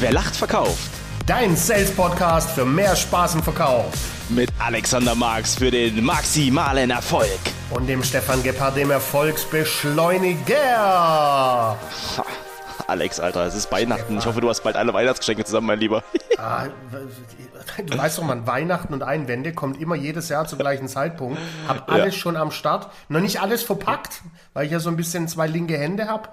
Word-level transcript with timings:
Wer 0.00 0.12
lacht, 0.12 0.36
verkauft. 0.36 0.90
Dein 1.26 1.56
Sales-Podcast 1.56 2.50
für 2.50 2.64
mehr 2.64 2.94
Spaß 2.96 3.34
im 3.34 3.42
Verkauf. 3.42 3.92
Mit 4.30 4.50
Alexander 4.58 5.14
Marx 5.14 5.54
für 5.56 5.70
den 5.70 6.02
maximalen 6.04 6.90
Erfolg. 6.90 7.28
Und 7.70 7.86
dem 7.86 8.02
Stefan 8.02 8.42
Gebhardt, 8.42 8.76
dem 8.76 8.90
Erfolgsbeschleuniger. 8.90 11.76
Alex, 12.86 13.20
Alter, 13.20 13.44
es 13.44 13.54
ist 13.54 13.70
Weihnachten. 13.70 14.16
Ich 14.16 14.24
hoffe, 14.24 14.40
du 14.40 14.48
hast 14.48 14.62
bald 14.62 14.76
alle 14.76 14.94
Weihnachtsgeschenke 14.94 15.44
zusammen, 15.44 15.66
mein 15.68 15.78
Lieber. 15.80 16.02
Ah, 16.40 16.68
du 17.84 17.98
weißt 17.98 18.18
doch, 18.18 18.22
man, 18.22 18.46
Weihnachten 18.46 18.94
und 18.94 19.02
Einwände 19.02 19.52
kommt 19.52 19.80
immer 19.80 19.96
jedes 19.96 20.28
Jahr 20.28 20.46
zum 20.46 20.60
gleichen 20.60 20.86
Zeitpunkt. 20.86 21.36
Hab 21.66 21.90
alles 21.90 22.14
Ja. 22.14 22.20
schon 22.20 22.36
am 22.36 22.52
Start. 22.52 22.88
Noch 23.08 23.18
nicht 23.18 23.40
alles 23.42 23.64
verpackt, 23.64 24.20
weil 24.54 24.66
ich 24.66 24.70
ja 24.70 24.78
so 24.78 24.88
ein 24.88 24.94
bisschen 24.96 25.26
zwei 25.26 25.48
linke 25.48 25.76
Hände 25.76 26.06
habe. 26.06 26.28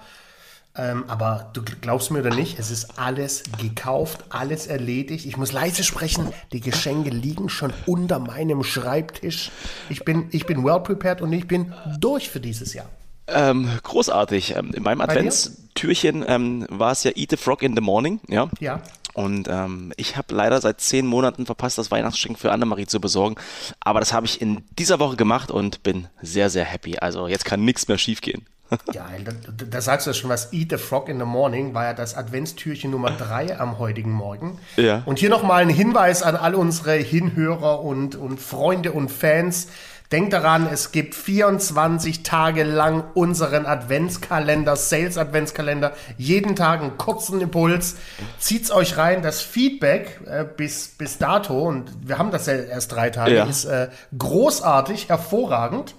Ähm, 0.78 1.05
aber 1.07 1.50
du 1.54 1.62
glaubst 1.82 2.12
mir 2.12 2.20
oder 2.20 2.36
nicht, 2.36 2.60
es 2.60 2.70
ist 2.70 3.00
alles 3.00 3.44
gekauft, 3.60 4.26
alles 4.30 4.68
erledigt. 4.68 5.26
Ich 5.26 5.38
muss 5.38 5.54
leise 5.54 5.84
sprechen, 5.84 6.34
die 6.52 6.59
Geschenke 6.59 7.09
liegen 7.09 7.48
schon 7.48 7.72
unter 7.86 8.20
meinem 8.20 8.63
Schreibtisch. 8.63 9.52
Ich 9.90 10.04
bin, 10.04 10.27
ich 10.32 10.46
bin 10.46 10.66
well 10.66 10.82
prepared 10.82 11.22
und 11.22 11.32
ich 11.32 11.48
bin 11.48 11.73
durch 11.99 12.30
für 12.30 12.41
dieses 12.41 12.73
Jahr. 12.73 12.88
Ähm, 13.27 13.70
großartig. 13.84 14.55
Ähm, 14.55 14.72
in 14.73 14.84
meinem? 14.84 15.02
Adventstürchen 15.02 16.26
ähm, 16.27 16.68
war 16.70 16.91
es 16.91 17.04
ja 17.04 17.12
Eat 17.16 17.32
the 17.32 17.38
Frog 17.38 17.63
in 17.63 17.76
the 17.76 17.82
Morning, 17.82 18.20
ja. 18.27 18.49
Ja. 18.60 18.82
Und 19.13 19.48
ähm, 19.48 19.94
ich 19.96 20.18
habe 20.18 20.35
leider 20.35 20.60
seit 20.60 20.82
zehn 20.82 21.07
Monaten 21.07 21.46
verpasst, 21.46 21.77
das 21.77 21.90
Weihnachtsgeschenk 21.90 22.38
für 22.38 22.52
Annemarie 22.52 22.85
zu 22.85 22.99
besorgen. 22.99 23.35
Aber 23.80 24.02
das 24.02 24.12
habe 24.12 24.26
ich 24.26 24.41
in 24.41 24.63
dieser 24.77 24.99
Woche 24.99 25.16
gemacht 25.16 25.52
und 25.52 25.84
bin 25.84 26.10
sehr, 26.21 26.49
sehr 26.49 26.66
happy. 26.66 26.98
Also 26.98 27.30
jetzt 27.30 27.46
kann 27.46 27.63
nichts 27.63 27.88
mehr 27.88 27.98
schiefgehen. 27.98 28.46
Ja, 28.94 29.05
da, 29.24 29.32
da 29.70 29.82
sagst 29.82 30.08
du 30.08 30.12
ja 30.12 30.14
schon 30.16 30.30
was. 30.30 30.52
Eat 30.52 30.72
the 30.72 30.78
Frog 30.78 31.08
in 31.08 31.20
the 31.20 31.26
Morning 31.26 31.74
war 31.74 31.84
ja 31.86 31.94
das 31.94 32.16
Adventstürchen 32.16 32.90
Nummer 32.91 33.12
drei 33.12 33.60
am 33.60 33.78
heutigen 33.78 34.12
Morgen. 34.12 34.60
Ja. 34.76 35.04
Und 35.05 35.20
hier 35.20 35.30
nochmal 35.30 35.62
ein 35.62 35.70
Hinweis 35.70 36.24
an 36.24 36.36
all 36.36 36.55
unsere 36.55 36.94
Hinhörer 36.94 37.82
und, 37.82 38.16
und 38.16 38.40
Freunde 38.40 38.91
und 38.91 39.10
Fans. 39.12 39.68
Denkt 40.12 40.34
daran, 40.34 40.68
es 40.72 40.91
gibt 40.91 41.16
24 41.16 42.22
Tage 42.22 42.63
lang 42.63 43.04
unseren 43.16 43.66
Adventskalender, 43.66 44.76
Sales 44.76 45.18
Adventskalender, 45.18 45.94
jeden 46.18 46.55
Tag 46.55 46.82
einen 46.82 46.98
kurzen 46.98 47.41
Impuls. 47.41 47.96
Zieht's 48.40 48.70
euch 48.72 48.98
rein. 48.98 49.24
Das 49.24 49.41
Feedback 49.41 50.22
äh, 50.27 50.44
bis, 50.44 50.90
bis 50.90 51.18
dato, 51.18 51.60
und 51.68 51.91
wir 52.07 52.20
haben 52.20 52.29
das 52.29 52.46
ja 52.46 52.54
erst 52.54 52.91
drei 52.91 53.10
Tage, 53.10 53.35
Ja. 53.35 53.46
ist 53.46 53.66
äh, 53.66 53.90
großartig, 54.18 55.10
hervorragend. 55.10 55.96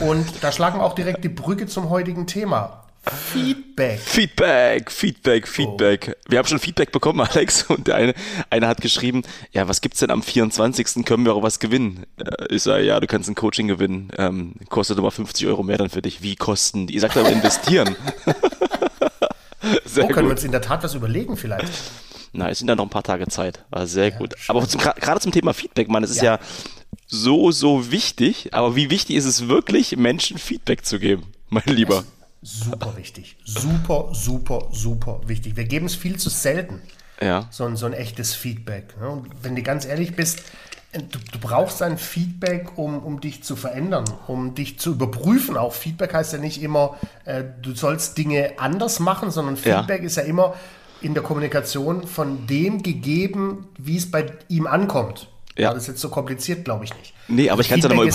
Und 0.00 0.26
da 0.42 0.52
schlagen 0.52 0.78
wir 0.78 0.84
auch 0.84 0.94
direkt 0.94 1.24
die 1.24 1.28
Brücke 1.28 1.66
zum 1.66 1.90
heutigen 1.90 2.26
Thema. 2.26 2.78
Feedback. 3.04 3.98
Feedback, 3.98 4.90
Feedback, 4.92 5.48
Feedback. 5.48 6.16
Wir 6.28 6.38
haben 6.38 6.46
schon 6.46 6.60
Feedback 6.60 6.92
bekommen, 6.92 7.20
Alex. 7.32 7.64
Und 7.64 7.88
der 7.88 7.96
eine, 7.96 8.14
einer 8.48 8.68
hat 8.68 8.80
geschrieben, 8.80 9.22
ja, 9.50 9.66
was 9.66 9.80
gibt's 9.80 9.98
denn 9.98 10.10
am 10.12 10.22
24. 10.22 11.04
Können 11.04 11.24
wir 11.24 11.34
auch 11.34 11.42
was 11.42 11.58
gewinnen? 11.58 12.06
Äh, 12.16 12.54
Ich 12.54 12.62
sage, 12.62 12.84
ja, 12.84 13.00
du 13.00 13.08
kannst 13.08 13.28
ein 13.28 13.34
Coaching 13.34 13.66
gewinnen. 13.66 14.10
Ähm, 14.18 14.54
kostet 14.68 14.98
aber 14.98 15.10
50 15.10 15.48
Euro 15.48 15.64
mehr 15.64 15.78
dann 15.78 15.90
für 15.90 16.00
dich. 16.00 16.22
Wie 16.22 16.36
kosten 16.36 16.86
die? 16.86 16.94
Ihr 16.94 17.00
sagt 17.00 17.16
aber 17.16 17.30
investieren. 17.30 17.96
Sehr 19.84 20.04
Oh, 20.04 20.06
können 20.08 20.16
wir 20.16 20.22
gut. 20.22 20.30
uns 20.32 20.44
in 20.44 20.52
der 20.52 20.62
Tat 20.62 20.82
was 20.84 20.94
überlegen 20.94 21.36
vielleicht? 21.36 21.72
Na, 22.32 22.48
es 22.50 22.58
sind 22.60 22.68
ja 22.68 22.74
noch 22.76 22.84
ein 22.84 22.90
paar 22.90 23.02
Tage 23.02 23.26
Zeit. 23.28 23.64
War 23.70 23.86
sehr 23.86 24.10
gut. 24.10 24.34
Aber 24.48 24.66
zum, 24.66 24.80
gerade 24.80 25.20
zum 25.20 25.32
Thema 25.32 25.52
Feedback, 25.52 25.88
man, 25.88 26.02
es 26.02 26.10
ist 26.10 26.22
Ja. 26.22 26.34
ja 26.36 26.40
so, 27.12 27.50
so 27.52 27.90
wichtig. 27.90 28.54
Aber 28.54 28.74
wie 28.74 28.90
wichtig 28.90 29.16
ist 29.16 29.26
es 29.26 29.48
wirklich, 29.48 29.96
Menschen 29.96 30.38
Feedback 30.38 30.84
zu 30.84 30.98
geben, 30.98 31.24
mein 31.50 31.62
Lieber? 31.66 32.04
Super 32.42 32.96
wichtig. 32.96 33.36
Super, 33.44 34.08
super, 34.12 34.68
super 34.72 35.20
wichtig. 35.26 35.56
Wir 35.56 35.64
geben 35.64 35.86
es 35.86 35.94
viel 35.94 36.16
zu 36.18 36.28
selten, 36.30 36.80
Ja. 37.20 37.46
so 37.50 37.64
ein, 37.64 37.76
so 37.76 37.86
ein 37.86 37.92
echtes 37.92 38.34
Feedback. 38.34 38.98
ne? 39.00 39.08
Und 39.08 39.28
wenn 39.42 39.54
du 39.54 39.62
ganz 39.62 39.84
ehrlich 39.84 40.16
bist, 40.16 40.42
du, 40.92 41.18
du 41.32 41.38
brauchst 41.38 41.82
ein 41.82 41.98
Feedback, 41.98 42.76
um, 42.76 42.98
um 42.98 43.20
dich 43.20 43.44
zu 43.44 43.54
verändern, 43.56 44.04
um 44.26 44.54
dich 44.54 44.78
zu 44.80 44.92
überprüfen. 44.92 45.56
Auch 45.56 45.72
Feedback 45.72 46.14
heißt 46.14 46.32
ja 46.32 46.38
nicht 46.38 46.60
immer, 46.62 46.96
äh, 47.26 47.44
du 47.62 47.74
sollst 47.74 48.18
Dinge 48.18 48.54
anders 48.58 48.98
machen, 48.98 49.30
sondern 49.30 49.56
Ja. 49.62 49.78
Feedback 49.78 50.02
ist 50.02 50.16
ja 50.16 50.22
immer 50.24 50.54
in 51.00 51.14
der 51.14 51.22
Kommunikation 51.22 52.06
von 52.06 52.46
dem 52.46 52.82
gegeben, 52.82 53.68
wie 53.78 53.96
es 53.98 54.10
bei 54.10 54.32
ihm 54.48 54.66
ankommt. 54.66 55.28
Ja. 55.58 55.68
War 55.68 55.74
das 55.74 55.86
jetzt 55.86 56.00
so 56.00 56.08
kompliziert, 56.08 56.64
glaube 56.64 56.84
ich 56.84 56.94
nicht. 56.96 57.12
Nee, 57.28 57.50
aber 57.50 57.60
ich 57.60 57.68
kann's 57.68 57.82
ja 57.84 57.88
noch 57.90 58.02
Feedback 58.02 58.08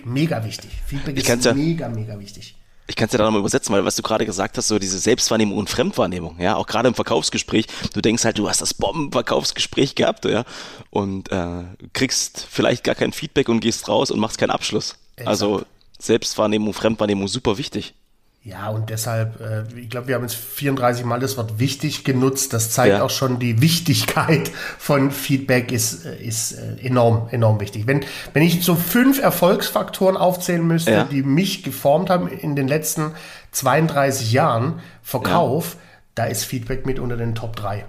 ist 0.00 0.04
me 0.06 0.12
mega 0.12 0.44
wichtig. 0.44 0.70
Feedback 0.86 1.16
Ich 1.16 1.28
ist 1.28 1.44
ja- 1.44 1.54
mega, 1.54 1.88
mega 1.88 2.18
wichtig. 2.18 2.56
Ich 2.86 2.96
kann 2.96 3.06
es 3.06 3.12
ja 3.12 3.18
da 3.18 3.24
nochmal 3.24 3.38
übersetzen, 3.40 3.72
weil 3.72 3.84
was 3.84 3.94
du 3.94 4.02
gerade 4.02 4.26
gesagt 4.26 4.58
hast, 4.58 4.66
so 4.66 4.80
diese 4.80 4.98
Selbstwahrnehmung 4.98 5.56
und 5.58 5.70
Fremdwahrnehmung, 5.70 6.40
ja, 6.40 6.56
auch 6.56 6.66
gerade 6.66 6.88
im 6.88 6.94
Verkaufsgespräch, 6.94 7.66
du 7.94 8.00
denkst 8.00 8.24
halt, 8.24 8.36
du 8.38 8.48
hast 8.48 8.60
das 8.60 8.74
Bombenverkaufsgespräch 8.74 9.94
gehabt, 9.94 10.24
ja, 10.24 10.44
und 10.90 11.30
äh, 11.30 11.62
kriegst 11.92 12.44
vielleicht 12.50 12.82
gar 12.82 12.96
kein 12.96 13.12
Feedback 13.12 13.48
und 13.48 13.60
gehst 13.60 13.86
raus 13.88 14.10
und 14.10 14.18
machst 14.18 14.38
keinen 14.38 14.50
Abschluss. 14.50 14.96
Also 15.24 15.62
Selbstwahrnehmung, 16.00 16.72
Fremdwahrnehmung, 16.74 17.28
super 17.28 17.58
wichtig. 17.58 17.94
Ja, 18.42 18.70
und 18.70 18.88
deshalb, 18.88 19.38
äh, 19.40 19.64
ich 19.78 19.90
glaube, 19.90 20.08
wir 20.08 20.14
haben 20.14 20.22
jetzt 20.22 20.34
34 20.34 21.04
Mal 21.04 21.20
das 21.20 21.36
Wort 21.36 21.58
wichtig 21.58 22.04
genutzt. 22.04 22.54
Das 22.54 22.70
zeigt 22.70 22.96
Ja. 22.96 23.02
auch 23.02 23.10
schon 23.10 23.38
die 23.38 23.60
Wichtigkeit 23.60 24.50
von 24.78 25.10
Feedback 25.10 25.70
ist, 25.72 26.06
äh, 26.06 26.16
ist 26.22 26.52
äh, 26.52 26.76
enorm, 26.82 27.28
enorm 27.30 27.60
wichtig. 27.60 27.86
Wenn, 27.86 28.02
wenn 28.32 28.42
ich 28.42 28.64
so 28.64 28.76
fünf 28.76 29.20
Erfolgsfaktoren 29.20 30.16
aufzählen 30.16 30.66
müsste, 30.66 30.90
Ja. 30.90 31.04
die 31.04 31.22
mich 31.22 31.62
geformt 31.62 32.08
haben 32.08 32.28
in 32.28 32.56
den 32.56 32.66
letzten 32.66 33.12
32 33.52 34.32
Jahren 34.32 34.80
Verkauf, 35.02 35.76
da 36.14 36.24
ist 36.24 36.44
Feedback 36.44 36.86
mit 36.86 36.98
unter 36.98 37.18
den 37.18 37.34
Top 37.34 37.56
3. 37.56 37.84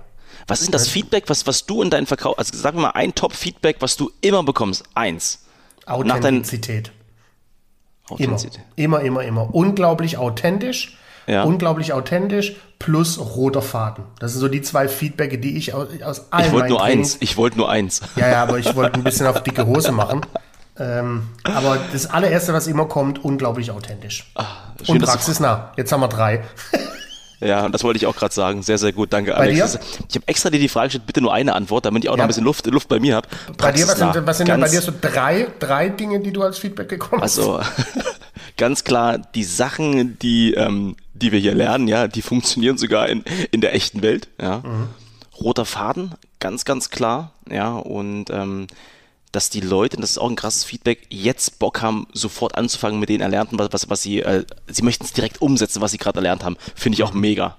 Was 0.47 0.59
ist 0.59 0.67
denn 0.67 0.73
das 0.73 0.89
Feedback, 0.89 1.25
was, 1.27 1.47
was 1.47 1.65
du 1.65 1.81
in 1.81 1.89
deinen 1.89 2.07
Verkauf, 2.07 2.37
also 2.37 2.51
sag 2.57 2.75
mir 2.75 2.81
mal 2.81 2.89
ein 2.91 3.15
Top-Feedback, 3.15 3.77
was 3.79 3.95
du 3.95 4.11
immer 4.19 4.43
bekommst? 4.43 4.83
Eins. 4.95 5.39
Authentizität. 5.85 6.91
Immer, 8.19 8.37
immer, 8.75 9.01
immer, 9.01 9.23
immer. 9.23 9.53
Unglaublich 9.55 10.17
authentisch. 10.17 10.97
Ja. 11.27 11.43
Unglaublich 11.43 11.93
authentisch 11.93 12.55
plus 12.79 13.19
roter 13.19 13.61
Faden. 13.61 14.05
Das 14.19 14.31
sind 14.31 14.41
so 14.41 14.47
die 14.47 14.61
zwei 14.63 14.87
Feedbacke, 14.87 15.37
die 15.37 15.55
ich 15.55 15.73
aus, 15.73 15.87
aus 16.03 16.31
allen 16.31 16.45
Ich 16.47 16.51
wollte 16.51 16.69
nur 16.69 16.79
Trainings- 16.79 17.13
eins, 17.13 17.17
ich 17.21 17.37
wollte 17.37 17.57
nur 17.57 17.69
eins. 17.69 18.01
Ja, 18.15 18.27
ja, 18.29 18.41
aber 18.43 18.57
ich 18.57 18.75
wollte 18.75 18.95
ein 18.95 19.03
bisschen 19.03 19.27
auf 19.27 19.43
dicke 19.43 19.67
Hose 19.67 19.91
machen. 19.91 20.21
Ähm, 20.79 21.29
aber 21.43 21.77
das 21.93 22.07
allererste, 22.09 22.53
was 22.53 22.65
immer 22.65 22.85
kommt, 22.85 23.23
unglaublich 23.23 23.69
authentisch. 23.69 24.31
Ah, 24.35 24.45
schön, 24.83 24.95
Und 24.95 25.03
praxisnah. 25.05 25.71
Jetzt 25.77 25.91
haben 25.91 26.01
wir 26.01 26.07
drei. 26.07 26.41
Ja, 27.41 27.65
und 27.65 27.73
das 27.73 27.83
wollte 27.83 27.97
ich 27.97 28.05
auch 28.05 28.15
gerade 28.15 28.33
sagen. 28.33 28.61
Sehr, 28.63 28.77
sehr 28.77 28.93
gut. 28.93 29.11
Danke, 29.11 29.31
Bei 29.31 29.37
Alex. 29.37 29.73
dir? 29.73 29.79
Ich 30.09 30.15
habe 30.15 30.27
extra 30.27 30.49
dir 30.49 30.59
die 30.59 30.69
Frage 30.69 30.87
gestellt, 30.87 31.07
bitte 31.07 31.21
nur 31.21 31.33
eine 31.33 31.53
Antwort, 31.55 31.85
damit 31.85 32.03
ich 32.03 32.09
auch 32.09 32.13
noch 32.13 32.19
Ja. 32.19 32.25
ein 32.25 32.27
bisschen 32.27 32.43
Luft, 32.43 32.65
Luft 32.67 32.87
bei 32.87 32.99
mir 32.99 33.15
habe. 33.15 33.27
Bei 33.57 33.71
dir, 33.71 33.87
was 33.87 33.97
sind, 33.97 34.27
was 34.27 34.37
sind 34.37 34.47
denn 34.49 34.61
bei 34.61 34.69
dir 34.69 34.81
so 34.81 34.93
drei, 35.01 35.47
drei 35.59 35.89
Dinge, 35.89 36.19
die 36.19 36.31
du 36.31 36.43
als 36.43 36.59
Feedback 36.59 36.87
bekommen 36.89 37.21
hast? 37.21 37.37
Also 37.39 37.59
ganz 38.57 38.83
klar, 38.83 39.17
die 39.17 39.43
Sachen, 39.43 40.19
die, 40.19 40.53
ähm, 40.53 40.95
die 41.13 41.31
wir 41.31 41.39
hier 41.39 41.55
lernen, 41.55 41.87
ja, 41.87 42.07
die 42.07 42.21
funktionieren 42.21 42.77
sogar 42.77 43.09
in, 43.09 43.23
in 43.51 43.61
der 43.61 43.73
echten 43.73 44.01
Welt. 44.01 44.27
Ja. 44.39 44.59
Mhm. 44.59 44.87
Roter 45.39 45.65
Faden, 45.65 46.11
ganz, 46.39 46.65
ganz 46.65 46.89
klar. 46.91 47.31
Ja, 47.49 47.71
und 47.73 48.29
ähm, 48.29 48.67
dass 49.31 49.49
die 49.49 49.61
Leute, 49.61 49.95
und 49.97 50.01
das 50.01 50.11
ist 50.11 50.17
auch 50.17 50.29
ein 50.29 50.35
krasses 50.35 50.63
Feedback, 50.63 51.07
jetzt 51.09 51.59
Bock 51.59 51.81
haben, 51.81 52.07
sofort 52.13 52.55
anzufangen 52.57 52.99
mit 52.99 53.09
den 53.09 53.21
Erlernten, 53.21 53.57
was, 53.59 53.69
was, 53.71 53.89
was 53.89 54.01
sie, 54.01 54.21
äh, 54.21 54.45
sie 54.67 54.81
möchten 54.83 55.05
es 55.05 55.13
direkt 55.13 55.41
umsetzen, 55.41 55.81
was 55.81 55.91
sie 55.91 55.97
gerade 55.97 56.17
erlernt 56.17 56.43
haben. 56.43 56.57
Finde 56.75 56.95
ich 56.97 57.03
auch 57.03 57.13
mega. 57.13 57.55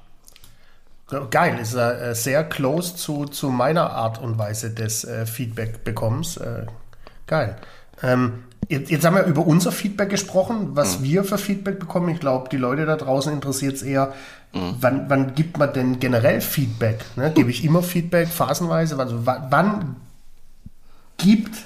Geil, 1.30 1.58
ist 1.60 1.74
äh, 1.74 2.14
sehr 2.14 2.42
close 2.44 2.96
zu, 2.96 3.26
zu 3.26 3.50
meiner 3.50 3.90
Art 3.90 4.18
und 4.22 4.38
Weise 4.38 4.70
des 4.70 5.04
äh, 5.04 5.26
Feedback-Bekommens. 5.26 6.38
Äh, 6.38 6.66
geil. 7.26 7.56
Ähm, 8.02 8.44
jetzt, 8.68 8.90
jetzt 8.90 9.04
haben 9.04 9.16
wir 9.16 9.24
über 9.24 9.46
unser 9.46 9.72
Feedback 9.72 10.08
gesprochen, 10.08 10.70
was 10.74 11.00
Mhm. 11.00 11.04
wir 11.04 11.24
für 11.24 11.36
Feedback 11.36 11.78
bekommen. 11.78 12.08
Ich 12.08 12.20
glaube, 12.20 12.48
die 12.48 12.56
Leute 12.56 12.86
da 12.86 12.96
draußen 12.96 13.30
interessiert 13.32 13.74
es 13.74 13.82
eher, 13.82 14.14
Mhm. 14.54 14.76
wann, 14.80 15.04
wann 15.10 15.34
gibt 15.34 15.58
man 15.58 15.72
denn 15.74 15.98
generell 16.00 16.40
Feedback? 16.40 17.00
Ne? 17.16 17.30
Gebe 17.32 17.50
ich 17.50 17.62
immer 17.64 17.82
Feedback, 17.82 18.28
phasenweise? 18.28 18.98
Also 18.98 19.26
wann, 19.26 19.46
wann 19.50 19.96
gibt 21.22 21.56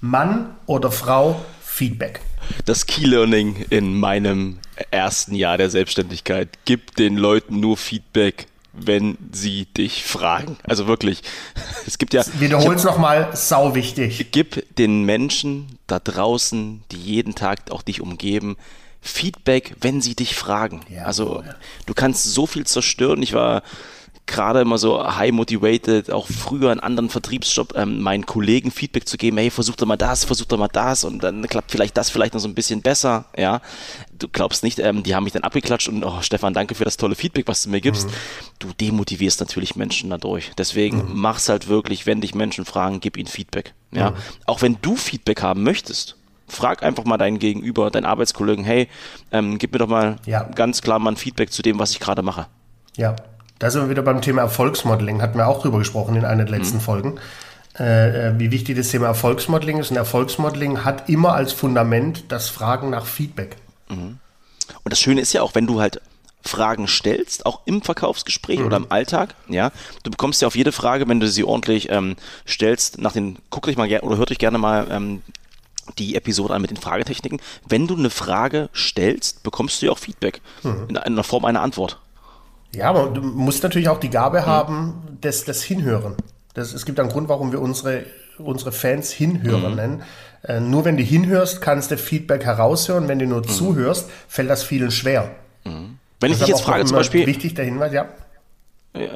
Mann 0.00 0.54
oder 0.66 0.90
Frau 0.90 1.40
Feedback? 1.62 2.20
das 2.64 2.86
Key-Learning 2.86 3.66
in 3.70 3.98
meinem 3.98 4.58
ersten 4.90 5.34
Jahr 5.34 5.58
der 5.58 5.70
Selbstständigkeit. 5.70 6.48
Gib 6.64 6.96
den 6.96 7.16
Leuten 7.16 7.60
nur 7.60 7.76
Feedback, 7.76 8.46
wenn 8.72 9.16
sie 9.32 9.66
dich 9.66 10.04
fragen. 10.04 10.56
Also 10.64 10.86
wirklich, 10.86 11.22
es 11.86 11.98
gibt 11.98 12.14
ja. 12.14 12.24
Wiederhol 12.38 12.74
es 12.74 12.84
nochmal, 12.84 13.30
sau 13.34 13.74
wichtig. 13.74 14.26
Gib 14.32 14.76
den 14.76 15.04
Menschen 15.04 15.78
da 15.86 15.98
draußen, 15.98 16.82
die 16.90 16.98
jeden 16.98 17.34
Tag 17.34 17.70
auch 17.70 17.82
dich 17.82 18.00
umgeben, 18.00 18.56
Feedback, 19.00 19.76
wenn 19.80 20.00
sie 20.00 20.14
dich 20.14 20.34
fragen. 20.34 20.80
Ja, 20.88 21.04
also 21.04 21.26
voll. 21.26 21.54
du 21.86 21.94
kannst 21.94 22.24
so 22.24 22.46
viel 22.46 22.64
zerstören. 22.64 23.22
Ich 23.22 23.34
war 23.34 23.62
gerade 24.26 24.60
immer 24.60 24.78
so 24.78 25.04
high 25.04 25.32
motivated, 25.32 26.10
auch 26.10 26.26
früher 26.28 26.72
in 26.72 26.80
anderen 26.80 27.10
Vertriebsjob 27.10 27.74
ähm, 27.76 28.00
meinen 28.00 28.24
Kollegen 28.24 28.70
Feedback 28.70 29.06
zu 29.06 29.16
geben, 29.16 29.36
hey, 29.36 29.50
versuch 29.50 29.76
doch 29.76 29.86
mal 29.86 29.96
das, 29.96 30.24
versuch 30.24 30.46
doch 30.46 30.58
mal 30.58 30.68
das 30.68 31.04
und 31.04 31.22
dann 31.22 31.46
klappt 31.46 31.70
vielleicht 31.70 31.96
das 31.96 32.10
vielleicht 32.10 32.32
noch 32.34 32.40
so 32.40 32.48
ein 32.48 32.54
bisschen 32.54 32.80
besser, 32.80 33.26
ja. 33.36 33.60
Du 34.18 34.28
glaubst 34.28 34.62
nicht, 34.62 34.78
ähm, 34.78 35.02
die 35.02 35.14
haben 35.14 35.24
mich 35.24 35.34
dann 35.34 35.42
abgeklatscht 35.42 35.88
und 35.88 36.04
oh, 36.04 36.22
Stefan, 36.22 36.54
danke 36.54 36.74
für 36.74 36.84
das 36.84 36.96
tolle 36.96 37.16
Feedback, 37.16 37.46
was 37.48 37.62
du 37.62 37.70
mir 37.70 37.80
gibst. 37.80 38.08
Mhm. 38.08 38.12
Du 38.60 38.68
demotivierst 38.80 39.40
natürlich 39.40 39.76
Menschen 39.76 40.08
dadurch. 40.08 40.52
Deswegen 40.56 40.98
mhm. 40.98 41.20
mach's 41.20 41.48
halt 41.48 41.68
wirklich, 41.68 42.06
wenn 42.06 42.20
dich 42.20 42.34
Menschen 42.34 42.64
fragen, 42.64 43.00
gib 43.00 43.18
ihnen 43.18 43.28
Feedback, 43.28 43.74
ja. 43.92 44.12
Mhm. 44.12 44.16
Auch 44.46 44.62
wenn 44.62 44.78
du 44.80 44.96
Feedback 44.96 45.42
haben 45.42 45.62
möchtest, 45.62 46.16
frag 46.48 46.82
einfach 46.82 47.04
mal 47.04 47.18
deinen 47.18 47.38
Gegenüber, 47.38 47.90
deinen 47.90 48.06
Arbeitskollegen, 48.06 48.64
hey, 48.64 48.88
ähm, 49.32 49.58
gib 49.58 49.72
mir 49.72 49.78
doch 49.78 49.88
mal 49.88 50.16
ja. 50.24 50.44
ganz 50.44 50.80
klar 50.80 50.98
mal 50.98 51.12
ein 51.12 51.16
Feedback 51.16 51.52
zu 51.52 51.62
dem, 51.62 51.78
was 51.78 51.90
ich 51.90 52.00
gerade 52.00 52.22
mache. 52.22 52.46
Ja, 52.96 53.16
da 53.64 53.70
sind 53.70 53.80
wir 53.80 53.88
wieder 53.88 54.02
beim 54.02 54.20
Thema 54.20 54.42
Erfolgsmodeling, 54.42 55.22
hatten 55.22 55.38
wir 55.38 55.48
auch 55.48 55.62
drüber 55.62 55.78
gesprochen 55.78 56.16
in 56.16 56.26
einer 56.26 56.44
der 56.44 56.58
letzten 56.58 56.76
mhm. 56.76 56.82
Folgen. 56.82 57.20
Äh, 57.78 58.28
äh, 58.28 58.38
wie 58.38 58.50
wichtig 58.50 58.76
das 58.76 58.88
Thema 58.90 59.06
Erfolgsmodeling 59.06 59.78
ist. 59.78 59.90
Und 59.90 59.96
Erfolgsmodeling 59.96 60.84
hat 60.84 61.08
immer 61.08 61.32
als 61.32 61.54
Fundament 61.54 62.24
das 62.28 62.50
Fragen 62.50 62.90
nach 62.90 63.06
Feedback. 63.06 63.56
Mhm. 63.88 64.18
Und 64.82 64.92
das 64.92 65.00
Schöne 65.00 65.22
ist 65.22 65.32
ja 65.32 65.40
auch, 65.40 65.54
wenn 65.54 65.66
du 65.66 65.80
halt 65.80 66.02
Fragen 66.42 66.86
stellst, 66.88 67.46
auch 67.46 67.62
im 67.64 67.80
Verkaufsgespräch 67.80 68.58
mhm. 68.58 68.66
oder 68.66 68.76
im 68.76 68.92
Alltag, 68.92 69.34
ja, 69.48 69.72
du 70.02 70.10
bekommst 70.10 70.42
ja 70.42 70.46
auf 70.46 70.56
jede 70.56 70.72
Frage, 70.72 71.08
wenn 71.08 71.20
du 71.20 71.26
sie 71.26 71.42
ordentlich 71.42 71.88
ähm, 71.88 72.16
stellst, 72.46 72.98
nach 72.98 73.12
den, 73.12 73.38
guck 73.48 73.64
dich 73.64 73.78
mal 73.78 73.88
gerne 73.88 74.04
oder 74.04 74.18
hört 74.18 74.28
dich 74.28 74.38
gerne 74.38 74.58
mal 74.58 74.86
ähm, 74.90 75.22
die 75.96 76.16
Episode 76.16 76.52
an 76.52 76.60
mit 76.60 76.70
den 76.70 76.76
Fragetechniken. 76.76 77.40
Wenn 77.66 77.86
du 77.86 77.96
eine 77.96 78.10
Frage 78.10 78.68
stellst, 78.74 79.42
bekommst 79.42 79.80
du 79.80 79.86
ja 79.86 79.92
auch 79.92 79.98
Feedback 79.98 80.42
mhm. 80.62 80.84
in, 80.90 80.96
in 80.96 81.14
der 81.14 81.24
Form 81.24 81.46
einer 81.46 81.62
Antwort. 81.62 81.98
Ja, 82.74 82.90
aber 82.90 83.08
du 83.08 83.20
musst 83.20 83.62
natürlich 83.62 83.88
auch 83.88 84.00
die 84.00 84.10
Gabe 84.10 84.42
mhm. 84.42 84.46
haben, 84.46 85.18
des, 85.22 85.44
des 85.44 85.62
Hinhören. 85.62 86.16
Das, 86.54 86.72
es 86.72 86.84
gibt 86.84 87.00
einen 87.00 87.08
Grund, 87.08 87.28
warum 87.28 87.52
wir 87.52 87.60
unsere, 87.60 88.04
unsere 88.38 88.72
Fans 88.72 89.10
Hinhörer 89.10 89.70
mhm. 89.70 89.76
nennen. 89.76 90.02
Äh, 90.42 90.60
nur 90.60 90.84
wenn 90.84 90.96
du 90.96 91.02
hinhörst, 91.02 91.60
kannst 91.60 91.90
du 91.90 91.96
Feedback 91.96 92.44
heraushören. 92.44 93.08
Wenn 93.08 93.18
du 93.18 93.26
nur 93.26 93.40
mhm. 93.40 93.48
zuhörst, 93.48 94.10
fällt 94.28 94.50
das 94.50 94.62
vielen 94.62 94.90
schwer. 94.90 95.30
Mhm. 95.64 95.98
Wenn 96.20 96.32
ich 96.32 96.38
dich 96.38 96.48
jetzt 96.48 96.62
frage, 96.62 96.84
zum 96.84 96.96
Beispiel. 96.96 97.26
Wichtig 97.26 97.54
der 97.54 97.64
Hinweis, 97.64 97.92
ja. 97.92 98.08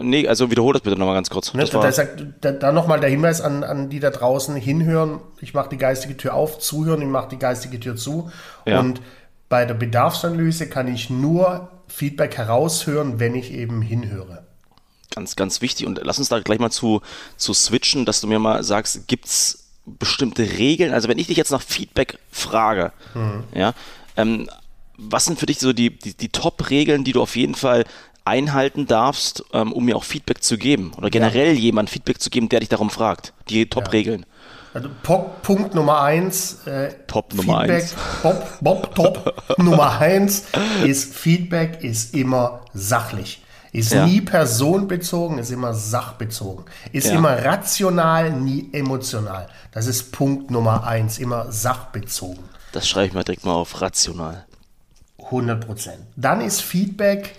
Nee, 0.01 0.27
also 0.27 0.51
wiederhol 0.51 0.73
das 0.73 0.83
bitte 0.83 0.99
nochmal 0.99 1.15
ganz 1.15 1.31
kurz. 1.31 1.55
Ne, 1.55 1.65
da, 1.65 1.93
sagt, 1.93 2.25
da, 2.41 2.51
da 2.51 2.73
nochmal 2.73 2.99
der 2.99 3.11
Hinweis 3.11 3.41
an, 3.41 3.63
an 3.63 3.89
die 3.89 4.01
da 4.01 4.11
draußen, 4.11 4.57
hinhören, 4.57 5.21
ich 5.41 5.55
mache 5.55 5.69
die 5.69 5.77
geistige 5.79 6.17
Tür 6.17 6.35
auf, 6.35 6.59
zuhören, 6.59 7.01
ich 7.01 7.07
mache 7.07 7.29
die 7.29 7.39
geistige 7.39 7.79
Tür 7.79 7.95
zu. 7.95 8.29
Ja. 8.67 8.81
Und 8.81 9.01
bei 9.49 9.65
der 9.67 9.75
Bedarfsanalyse 9.75 10.69
kann 10.69 10.89
ich 10.89 11.11
nur 11.11 11.71
Feedback 11.89 12.37
heraushören, 12.37 13.19
wenn 13.19 13.35
ich 13.35 13.53
eben 13.53 13.83
hinhöre. 13.83 14.47
Ganz, 15.15 15.37
ganz 15.37 15.61
wichtig. 15.61 15.87
Und 15.87 16.01
lass 16.03 16.19
uns 16.19 16.29
da 16.29 16.39
gleich 16.41 16.59
mal 16.59 16.71
zu, 16.71 17.01
zu 17.37 17.55
switchen, 17.55 18.05
dass 18.05 18.21
du 18.21 18.27
mir 18.27 18.39
mal 18.39 18.63
sagst, 18.63 19.09
gibt 19.09 19.27
es 19.27 19.71
bestimmte 19.85 20.59
Regeln? 20.59 20.93
Also 20.93 21.09
wenn 21.09 21.19
ich 21.19 21.27
dich 21.29 21.37
jetzt 21.37 21.51
nach 21.51 21.63
Feedback 21.63 22.19
frage, 22.31 22.93
mhm. 23.15 23.45
ja, 23.55 23.75
ähm, 24.17 24.49
was 24.99 25.25
sind 25.25 25.39
für 25.39 25.47
dich 25.47 25.61
so 25.61 25.73
die, 25.73 25.97
die, 25.97 26.15
die 26.15 26.29
Top-Regeln, 26.29 27.05
die 27.05 27.13
du 27.13 27.23
auf 27.23 27.37
jeden 27.37 27.55
Fall 27.55 27.85
einhalten 28.25 28.87
darfst, 28.87 29.45
ähm, 29.53 29.73
um 29.73 29.85
mir 29.85 29.97
auch 29.97 30.05
Feedback 30.05 30.43
zu 30.43 30.59
geben? 30.59 30.93
Oder 30.97 31.09
generell 31.09 31.55
ja. 31.55 31.61
jemand 31.61 31.89
Feedback 31.89 32.21
zu 32.21 32.31
geben, 32.31 32.49
der 32.49 32.61
dich 32.61 32.69
darum 32.69 32.91
fragt? 32.91 33.33
Die 33.49 33.67
Top-Regeln. 33.67 34.21
Ja. 34.21 34.27
Also 34.75 34.89
Pop, 35.03 35.43
Punkt 35.43 35.75
Nummer 35.75 36.03
eins. 36.03 36.67
Äh, 36.67 36.95
Top 37.07 37.35
Nummer 37.35 37.61
Feedback, 37.61 37.83
eins. 37.83 37.95
Bob, 38.23 38.59
Bob, 38.61 38.95
Top 38.95 39.45
Nummer 39.59 39.99
eins 39.99 40.45
ist 40.85 41.15
Feedback 41.15 41.83
ist 41.83 42.15
immer 42.15 42.61
sachlich. 42.75 43.43
Ist 43.73 43.93
ja. 43.93 44.07
nie 44.07 44.21
personenbezogen, 44.21 45.39
ist 45.39 45.51
immer 45.51 45.75
sachbezogen. 45.75 46.65
Ist 46.93 47.09
ja. 47.09 47.17
immer 47.17 47.45
rational, 47.45 48.33
nie 48.33 48.71
emotional. 48.73 49.49
Das 49.73 49.87
ist 49.87 50.11
Punkt 50.13 50.51
Nummer 50.51 50.87
eins, 50.87 51.19
immer 51.19 51.53
sachbezogen. 51.53 52.45
Das 52.73 52.89
schreibe 52.89 53.09
ich 53.09 53.13
mal 53.15 53.25
direkt 53.25 53.45
mal 53.45 53.53
auf, 53.53 53.81
rational. 53.81 54.47
100 55.25 55.67
Prozent. 55.67 55.99
Dann 56.17 56.41
ist 56.41 56.63
Feedback 56.63 57.35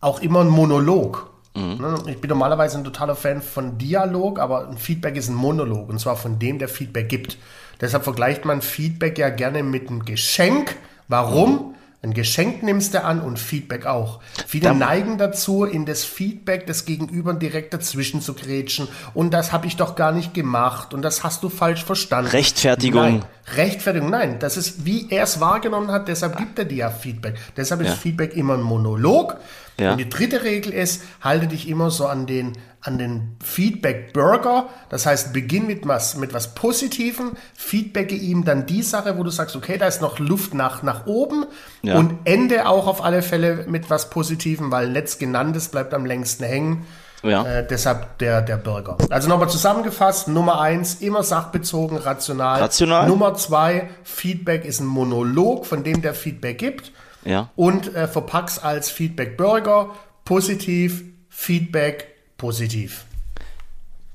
auch 0.00 0.20
immer 0.20 0.40
ein 0.40 0.48
Monolog. 0.48 1.27
Mhm. 1.58 1.80
Ne, 1.80 1.98
ich 2.06 2.20
bin 2.20 2.28
normalerweise 2.28 2.78
ein 2.78 2.84
totaler 2.84 3.16
Fan 3.16 3.42
von 3.42 3.78
Dialog, 3.78 4.38
aber 4.38 4.68
ein 4.68 4.78
Feedback 4.78 5.16
ist 5.16 5.28
ein 5.28 5.34
Monolog 5.34 5.88
und 5.88 5.98
zwar 5.98 6.16
von 6.16 6.38
dem, 6.38 6.58
der 6.58 6.68
Feedback 6.68 7.08
gibt. 7.08 7.36
Deshalb 7.80 8.04
vergleicht 8.04 8.44
man 8.44 8.62
Feedback 8.62 9.18
ja 9.18 9.28
gerne 9.28 9.62
mit 9.62 9.88
einem 9.88 10.04
Geschenk. 10.04 10.76
Warum? 11.08 11.52
Mhm. 11.52 11.74
Ein 12.00 12.14
Geschenk 12.14 12.62
nimmst 12.62 12.94
du 12.94 13.02
an 13.02 13.20
und 13.20 13.40
Feedback 13.40 13.84
auch. 13.84 14.20
Viele 14.46 14.68
da 14.68 14.74
neigen 14.74 15.18
dazu, 15.18 15.64
in 15.64 15.84
das 15.84 16.04
Feedback 16.04 16.64
des 16.64 16.84
Gegenüber 16.84 17.34
direkt 17.34 17.74
dazwischen 17.74 18.20
zu 18.20 18.34
grätschen. 18.34 18.86
Und 19.14 19.34
das 19.34 19.50
habe 19.50 19.66
ich 19.66 19.76
doch 19.76 19.96
gar 19.96 20.12
nicht 20.12 20.32
gemacht 20.32 20.94
und 20.94 21.02
das 21.02 21.24
hast 21.24 21.42
du 21.42 21.48
falsch 21.48 21.84
verstanden. 21.84 22.30
Rechtfertigung. 22.30 23.02
Nein, 23.02 23.24
Rechtfertigung, 23.56 24.10
nein. 24.10 24.38
Das 24.38 24.56
ist, 24.56 24.84
wie 24.84 25.10
er 25.10 25.24
es 25.24 25.40
wahrgenommen 25.40 25.90
hat, 25.90 26.06
deshalb 26.06 26.36
gibt 26.36 26.60
er 26.60 26.66
dir 26.66 26.78
ja 26.78 26.90
Feedback. 26.90 27.34
Deshalb 27.56 27.80
ist 27.80 27.88
ja. 27.88 27.94
Feedback 27.94 28.36
immer 28.36 28.54
ein 28.54 28.62
Monolog. 28.62 29.36
Ja. 29.80 29.92
Und 29.92 29.98
die 29.98 30.08
dritte 30.08 30.42
Regel 30.42 30.72
ist, 30.72 31.02
halte 31.20 31.46
dich 31.46 31.68
immer 31.68 31.90
so 31.90 32.06
an 32.06 32.26
den, 32.26 32.52
an 32.80 32.98
den 32.98 33.36
Feedback-Burger. 33.42 34.66
Das 34.88 35.06
heißt, 35.06 35.32
beginn 35.32 35.66
mit 35.66 35.86
was, 35.86 36.16
mit 36.16 36.34
was 36.34 36.54
Positivem, 36.54 37.32
feedbacke 37.54 38.14
ihm 38.14 38.44
dann 38.44 38.66
die 38.66 38.82
Sache, 38.82 39.16
wo 39.18 39.22
du 39.22 39.30
sagst, 39.30 39.54
okay, 39.54 39.78
da 39.78 39.86
ist 39.86 40.00
noch 40.02 40.18
Luft 40.18 40.52
nach, 40.52 40.82
nach 40.82 41.06
oben 41.06 41.46
ja. 41.82 41.96
und 41.96 42.14
ende 42.24 42.66
auch 42.66 42.86
auf 42.86 43.04
alle 43.04 43.22
Fälle 43.22 43.66
mit 43.68 43.88
was 43.88 44.10
Positivem, 44.10 44.72
weil 44.72 44.90
letztgenanntes 44.90 45.68
bleibt 45.68 45.94
am 45.94 46.06
längsten 46.06 46.44
hängen. 46.44 46.86
Ja. 47.22 47.44
Äh, 47.44 47.66
deshalb 47.66 48.18
der, 48.18 48.42
der 48.42 48.56
Burger. 48.56 48.96
Also 49.10 49.28
nochmal 49.28 49.48
zusammengefasst, 49.48 50.28
Nummer 50.28 50.60
eins, 50.60 50.96
immer 50.96 51.24
sachbezogen, 51.24 51.96
rational. 51.96 52.60
Rational. 52.60 53.08
Nummer 53.08 53.34
zwei, 53.34 53.90
Feedback 54.04 54.64
ist 54.64 54.80
ein 54.80 54.86
Monolog, 54.86 55.66
von 55.66 55.82
dem 55.82 56.00
der 56.00 56.14
Feedback 56.14 56.58
gibt 56.58 56.92
ja. 57.28 57.50
und 57.56 57.94
äh, 57.94 58.08
verpack's 58.08 58.58
als 58.58 58.90
Feedback 58.90 59.36
Burger, 59.36 59.90
positiv, 60.24 61.04
Feedback, 61.28 62.08
positiv. 62.36 63.04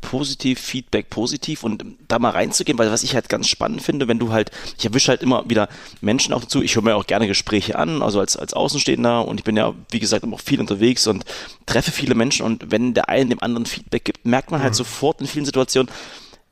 Positiv, 0.01 0.59
Feedback 0.59 1.09
positiv 1.09 1.63
und 1.63 1.85
da 2.09 2.19
mal 2.19 2.31
reinzugehen, 2.31 2.77
weil 2.77 2.91
was 2.91 3.03
ich 3.03 3.15
halt 3.15 3.29
ganz 3.29 3.47
spannend 3.47 3.81
finde, 3.81 4.09
wenn 4.09 4.19
du 4.19 4.33
halt, 4.33 4.51
ich 4.77 4.83
erwische 4.83 5.07
halt 5.07 5.23
immer 5.23 5.49
wieder 5.49 5.69
Menschen 6.01 6.33
auch 6.33 6.41
dazu, 6.41 6.61
ich 6.61 6.75
höre 6.75 6.83
mir 6.83 6.95
auch 6.95 7.07
gerne 7.07 7.25
Gespräche 7.25 7.79
an, 7.79 8.01
also 8.01 8.19
als, 8.19 8.35
als 8.35 8.53
Außenstehender 8.53 9.25
und 9.25 9.39
ich 9.39 9.43
bin 9.45 9.55
ja, 9.55 9.73
wie 9.91 9.99
gesagt, 9.99 10.25
immer 10.25 10.37
viel 10.37 10.59
unterwegs 10.59 11.07
und 11.07 11.23
treffe 11.65 11.91
viele 11.91 12.15
Menschen 12.15 12.45
und 12.45 12.69
wenn 12.69 12.93
der 12.93 13.07
eine 13.07 13.29
dem 13.29 13.41
anderen 13.41 13.65
Feedback 13.65 14.03
gibt, 14.03 14.25
merkt 14.25 14.51
man 14.51 14.61
halt 14.61 14.73
mhm. 14.73 14.77
sofort 14.77 15.21
in 15.21 15.27
vielen 15.27 15.45
Situationen, 15.45 15.89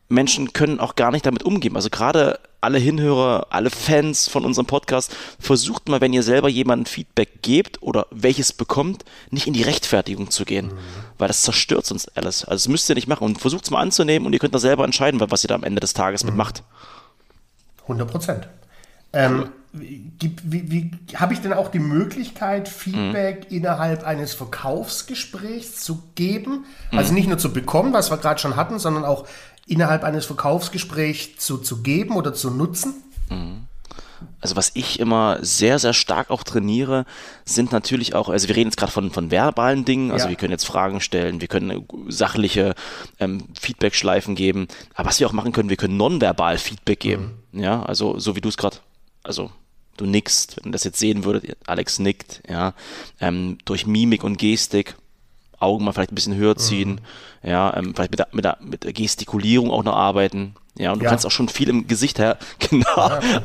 Menschen 0.08 0.54
können 0.54 0.80
auch 0.80 0.96
gar 0.96 1.12
nicht 1.12 1.26
damit 1.26 1.44
umgehen. 1.44 1.76
Also 1.76 1.90
gerade 1.90 2.40
alle 2.62 2.78
Hinhörer, 2.78 3.48
alle 3.50 3.70
Fans 3.70 4.28
von 4.28 4.46
unserem 4.46 4.68
Podcast, 4.68 5.16
versucht 5.40 5.90
mal, 5.90 6.00
wenn 6.00 6.14
ihr 6.14 6.24
selber 6.24 6.48
jemandem 6.48 6.86
Feedback 6.86 7.42
gebt 7.42 7.82
oder 7.82 8.08
welches 8.12 8.54
bekommt, 8.54 9.04
nicht 9.32 9.48
in 9.48 9.54
die 9.54 9.64
Rechtfertigung 9.64 10.30
zu 10.30 10.46
gehen, 10.46 10.68
mhm. 10.68 10.78
weil 11.18 11.28
das 11.28 11.42
zerstört 11.42 11.92
uns 11.92 12.08
alles. 12.10 12.46
Also 12.46 12.64
das 12.64 12.68
müsst 12.68 12.90
ihr 12.90 12.96
nicht 12.96 13.08
machen 13.08 13.24
und 13.24 13.42
versucht 13.42 13.66
es 13.66 13.72
mal 13.72 13.82
anzunehmen 13.82 14.26
und 14.26 14.34
ihr 14.34 14.40
könnt 14.40 14.56
da 14.56 14.60
selber 14.60 14.86
entscheiden, 14.86 15.20
was 15.20 15.44
ihr 15.44 15.48
da 15.48 15.56
am 15.56 15.64
Ende 15.64 15.80
des 15.80 15.94
Tages 15.94 16.24
mhm. 16.24 16.30
mitmacht. 16.30 16.64
100 17.84 18.10
Prozent. 18.10 18.48
Ähm, 19.14 19.50
wie 19.74 20.92
habe 21.16 21.34
ich 21.34 21.40
denn 21.40 21.54
auch 21.54 21.70
die 21.70 21.80
Möglichkeit, 21.80 22.68
Feedback 22.68 23.50
mhm. 23.50 23.58
innerhalb 23.58 24.04
eines 24.04 24.34
Verkaufsgesprächs 24.34 25.78
zu 25.78 26.04
geben? 26.16 26.66
Also 26.92 27.12
mhm. 27.12 27.18
nicht 27.18 27.28
nur 27.30 27.38
zu 27.38 27.54
bekommen, 27.54 27.94
was 27.94 28.12
wir 28.12 28.18
gerade 28.18 28.40
schon 28.40 28.58
hatten, 28.58 28.80
sondern 28.80 29.06
auch 29.06 29.28
innerhalb 29.68 30.04
eines 30.04 30.26
Verkaufsgesprächs 30.26 31.38
zu, 31.38 31.58
zu 31.58 31.82
geben 31.82 32.16
oder 32.16 32.34
zu 32.34 32.50
nutzen? 32.50 32.94
Mhm. 33.30 33.68
Also 34.40 34.56
was 34.56 34.72
ich 34.74 35.00
immer 35.00 35.38
sehr, 35.42 35.80
sehr 35.80 35.94
stark 35.94 36.30
auch 36.30 36.44
trainiere, 36.44 37.06
sind 37.46 37.72
natürlich 37.72 38.16
auch, 38.16 38.30
also 38.30 38.48
wir 38.48 38.56
reden 38.56 38.70
jetzt 38.70 38.78
gerade 38.78 38.92
von, 38.92 39.12
von 39.12 39.32
verbalen 39.32 39.86
Dingen, 39.86 40.12
also 40.12 40.26
ja. 40.26 40.30
wir 40.30 40.38
können 40.38 40.52
jetzt 40.52 40.66
Fragen 40.66 41.02
stellen, 41.02 41.42
wir 41.42 41.48
können 41.48 41.86
sachliche 42.08 42.76
ähm, 43.20 43.46
Feedback-Schleifen 43.60 44.36
geben, 44.36 44.68
aber 44.94 45.10
was 45.10 45.20
wir 45.20 45.28
auch 45.28 45.34
machen 45.34 45.52
können, 45.52 45.70
wir 45.70 45.78
können 45.78 45.98
nonverbal 45.98 46.58
Feedback 46.58 47.00
geben. 47.00 47.34
Mhm. 47.52 47.64
Ja, 47.64 47.84
also 47.84 48.20
so 48.20 48.36
wie 48.36 48.42
du 48.42 48.50
es 48.50 48.58
gerade, 48.58 48.78
also 49.24 49.52
du 49.98 50.06
nickst, 50.06 50.58
wenn 50.58 50.70
ihr 50.70 50.74
das 50.74 50.84
jetzt 50.84 51.00
sehen 51.00 51.24
würdet, 51.24 51.58
Alex 51.68 52.00
nickt, 52.00 52.42
ja, 52.48 52.74
ähm, 53.20 53.58
durch 53.66 53.86
Mimik 53.86 54.24
und 54.24 54.38
Gestik, 54.38 54.96
Augen 55.62 55.86
mal 55.86 55.92
vielleicht 55.94 56.12
ein 56.12 56.16
bisschen 56.16 56.36
höher 56.36 56.56
ziehen, 56.56 57.02
mhm. 57.44 57.50
ja, 57.50 57.76
ähm, 57.76 57.94
vielleicht 57.96 58.12
mit 58.12 58.20
der, 58.20 58.28
mit, 58.32 58.46
der, 58.46 58.58
mit 58.62 58.84
der 58.84 58.94
Gestikulierung 58.94 59.72
auch 59.72 59.84
noch 59.84 59.96
arbeiten. 59.96 60.56
Ja, 60.78 60.94
und 60.94 61.00
du 61.00 61.04
ja. 61.04 61.10
kannst 61.10 61.26
auch 61.26 61.32
schon 61.32 61.50
viel 61.50 61.70
im 61.70 61.88
Gesicht 61.88 62.18
her. 62.20 62.38
Genau. 62.70 62.86
Ja. 62.96 63.42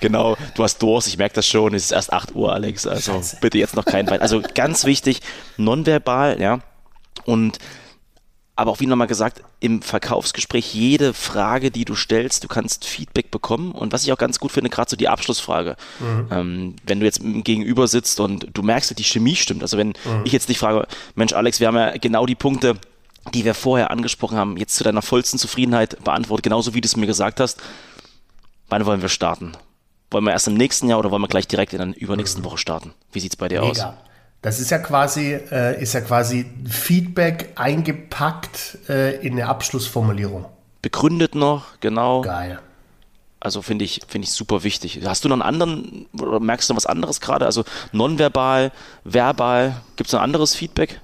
genau. 0.00 0.36
Du 0.54 0.64
hast 0.64 0.78
Durst, 0.82 1.06
ich 1.06 1.18
merke 1.18 1.36
das 1.36 1.46
schon. 1.46 1.74
Es 1.74 1.84
ist 1.84 1.92
erst 1.92 2.12
8 2.12 2.34
Uhr, 2.34 2.52
Alex. 2.52 2.86
Also 2.86 3.12
Scheiße. 3.12 3.38
bitte 3.40 3.58
jetzt 3.58 3.76
noch 3.76 3.84
kein 3.84 4.08
Wein. 4.10 4.20
Also 4.20 4.42
ganz 4.54 4.84
wichtig, 4.84 5.20
nonverbal, 5.56 6.40
ja. 6.40 6.60
Und 7.24 7.58
aber 8.56 8.70
auch 8.70 8.80
wie 8.80 8.86
nochmal 8.86 9.08
gesagt, 9.08 9.42
im 9.58 9.82
Verkaufsgespräch 9.82 10.74
jede 10.74 11.12
Frage, 11.12 11.72
die 11.72 11.84
du 11.84 11.96
stellst, 11.96 12.44
du 12.44 12.48
kannst 12.48 12.84
Feedback 12.84 13.32
bekommen. 13.32 13.72
Und 13.72 13.92
was 13.92 14.04
ich 14.04 14.12
auch 14.12 14.18
ganz 14.18 14.38
gut 14.38 14.52
finde, 14.52 14.70
gerade 14.70 14.90
so 14.90 14.96
die 14.96 15.08
Abschlussfrage. 15.08 15.76
Mhm. 15.98 16.28
Ähm, 16.30 16.76
wenn 16.86 17.00
du 17.00 17.06
jetzt 17.06 17.20
Gegenüber 17.22 17.88
sitzt 17.88 18.20
und 18.20 18.46
du 18.54 18.62
merkst, 18.62 18.96
die 18.96 19.04
Chemie 19.04 19.34
stimmt. 19.34 19.62
Also 19.62 19.76
wenn 19.76 19.88
mhm. 19.88 20.22
ich 20.24 20.32
jetzt 20.32 20.48
dich 20.48 20.58
frage, 20.58 20.86
Mensch 21.16 21.32
Alex, 21.32 21.58
wir 21.58 21.66
haben 21.66 21.76
ja 21.76 21.96
genau 21.96 22.26
die 22.26 22.36
Punkte, 22.36 22.76
die 23.32 23.44
wir 23.44 23.54
vorher 23.54 23.90
angesprochen 23.90 24.38
haben, 24.38 24.56
jetzt 24.56 24.76
zu 24.76 24.84
deiner 24.84 25.02
vollsten 25.02 25.38
Zufriedenheit 25.38 26.02
beantwortet, 26.04 26.44
genauso 26.44 26.74
wie 26.74 26.80
du 26.80 26.86
es 26.86 26.96
mir 26.96 27.06
gesagt 27.06 27.40
hast. 27.40 27.60
Wann 28.68 28.86
wollen 28.86 29.02
wir 29.02 29.08
starten? 29.08 29.52
Wollen 30.10 30.24
wir 30.24 30.32
erst 30.32 30.46
im 30.46 30.54
nächsten 30.54 30.88
Jahr 30.88 31.00
oder 31.00 31.10
wollen 31.10 31.22
wir 31.22 31.28
gleich 31.28 31.48
direkt 31.48 31.72
in 31.72 31.78
der 31.78 32.00
übernächsten 32.00 32.42
mhm. 32.42 32.46
Woche 32.46 32.58
starten? 32.58 32.94
Wie 33.10 33.18
sieht 33.18 33.32
es 33.32 33.36
bei 33.36 33.48
dir 33.48 33.62
Mega. 33.62 33.70
aus? 33.70 33.94
Das 34.44 34.60
ist 34.60 34.70
ja 34.70 34.76
quasi, 34.76 35.32
äh, 35.32 35.82
ist 35.82 35.94
ja 35.94 36.02
quasi 36.02 36.44
Feedback 36.68 37.52
eingepackt 37.54 38.76
äh, 38.90 39.16
in 39.26 39.32
eine 39.32 39.46
Abschlussformulierung. 39.46 40.44
Begründet 40.82 41.34
noch, 41.34 41.80
genau. 41.80 42.20
Geil. 42.20 42.58
Also 43.40 43.62
finde 43.62 43.86
ich, 43.86 44.02
finde 44.06 44.26
ich 44.26 44.34
super 44.34 44.62
wichtig. 44.62 45.00
Hast 45.06 45.24
du 45.24 45.30
noch 45.30 45.36
einen 45.36 45.42
anderen, 45.42 46.08
oder 46.20 46.40
merkst 46.40 46.68
du 46.68 46.74
noch 46.74 46.76
was 46.76 46.84
anderes 46.84 47.22
gerade? 47.22 47.46
Also 47.46 47.64
nonverbal, 47.92 48.70
verbal, 49.04 49.80
gibt 49.96 50.08
es 50.08 50.12
noch 50.12 50.20
anderes 50.20 50.54
Feedback? 50.54 51.00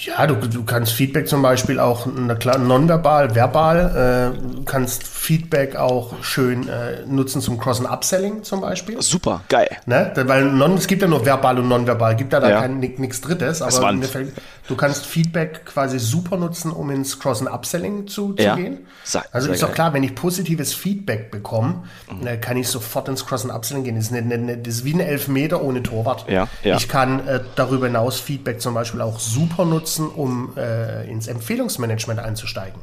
Ja, 0.00 0.26
du, 0.26 0.34
du 0.34 0.64
kannst 0.64 0.92
Feedback 0.92 1.28
zum 1.28 1.42
Beispiel 1.42 1.78
auch 1.78 2.06
na 2.06 2.34
klar, 2.34 2.58
nonverbal, 2.58 3.34
verbal. 3.34 4.34
Äh, 4.34 4.56
du 4.56 4.64
kannst 4.64 5.06
Feedback 5.06 5.76
auch 5.76 6.14
schön 6.22 6.68
äh, 6.68 7.06
nutzen 7.06 7.40
zum 7.40 7.58
Cross- 7.58 7.80
und 7.80 7.86
Upselling 7.86 8.42
zum 8.42 8.60
Beispiel. 8.60 9.00
Super, 9.00 9.42
geil. 9.48 9.68
Ne? 9.86 10.12
Weil 10.14 10.46
non, 10.46 10.74
es 10.74 10.86
gibt 10.86 11.02
ja 11.02 11.08
nur 11.08 11.24
verbal 11.24 11.58
und 11.58 11.68
nonverbal, 11.68 12.16
gibt 12.16 12.32
da, 12.32 12.40
da 12.40 12.48
ja. 12.48 12.68
nichts 12.68 13.20
Drittes. 13.20 13.62
Aber 13.62 13.94
fällt, 14.02 14.32
du 14.68 14.76
kannst 14.76 15.06
Feedback 15.06 15.64
quasi 15.64 15.98
super 15.98 16.36
nutzen, 16.36 16.72
um 16.72 16.90
ins 16.90 17.18
Cross- 17.18 17.42
und 17.42 17.48
Upselling 17.48 18.06
zu, 18.08 18.34
ja. 18.38 18.54
zu 18.54 18.62
gehen. 18.62 18.86
Sag, 19.04 19.28
also 19.32 19.52
ist 19.52 19.62
doch 19.62 19.72
klar, 19.72 19.92
wenn 19.92 20.02
ich 20.02 20.14
positives 20.14 20.74
Feedback 20.74 21.30
bekomme, 21.30 21.84
mhm. 22.10 22.40
Kann 22.40 22.56
ich 22.56 22.68
sofort 22.68 23.08
ins 23.08 23.24
Cross- 23.24 23.44
und 23.44 23.50
Upselling 23.50 23.84
gehen. 23.84 23.94
Das 23.96 24.06
ist, 24.06 24.12
eine, 24.12 24.34
eine, 24.34 24.58
das 24.58 24.76
ist 24.76 24.84
wie 24.84 24.94
ein 24.94 25.00
Elfmeter 25.00 25.62
ohne 25.62 25.82
Torwart. 25.82 26.28
Ja, 26.28 26.48
ja. 26.62 26.76
Ich 26.76 26.88
kann 26.88 27.26
äh, 27.26 27.40
darüber 27.54 27.86
hinaus 27.86 28.18
Feedback 28.18 28.60
zum 28.60 28.74
Beispiel 28.74 29.00
auch 29.00 29.20
super 29.20 29.64
nutzen 29.64 29.83
nutzen, 29.84 30.08
um 30.08 30.56
äh, 30.56 31.06
ins 31.10 31.26
Empfehlungsmanagement 31.26 32.18
einzusteigen. 32.18 32.80